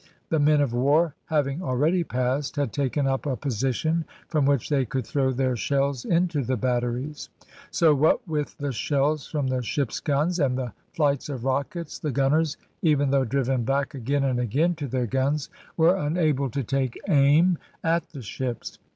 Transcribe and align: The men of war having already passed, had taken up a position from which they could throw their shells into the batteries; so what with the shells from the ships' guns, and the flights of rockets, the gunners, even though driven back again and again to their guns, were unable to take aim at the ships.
The 0.29 0.39
men 0.39 0.61
of 0.61 0.73
war 0.73 1.13
having 1.27 1.61
already 1.61 2.03
passed, 2.03 2.55
had 2.55 2.73
taken 2.73 3.05
up 3.05 3.27
a 3.27 3.35
position 3.35 4.03
from 4.29 4.47
which 4.47 4.67
they 4.67 4.83
could 4.83 5.05
throw 5.05 5.31
their 5.31 5.55
shells 5.55 6.05
into 6.05 6.41
the 6.43 6.57
batteries; 6.57 7.29
so 7.69 7.93
what 7.93 8.27
with 8.27 8.57
the 8.57 8.71
shells 8.71 9.27
from 9.27 9.45
the 9.45 9.61
ships' 9.61 9.99
guns, 9.99 10.39
and 10.39 10.57
the 10.57 10.73
flights 10.93 11.29
of 11.29 11.45
rockets, 11.45 11.99
the 11.99 12.09
gunners, 12.09 12.57
even 12.81 13.11
though 13.11 13.25
driven 13.25 13.63
back 13.63 13.93
again 13.93 14.23
and 14.23 14.39
again 14.39 14.73
to 14.73 14.87
their 14.87 15.05
guns, 15.05 15.51
were 15.77 15.95
unable 15.95 16.49
to 16.49 16.63
take 16.63 16.99
aim 17.07 17.59
at 17.83 18.09
the 18.09 18.23
ships. 18.23 18.79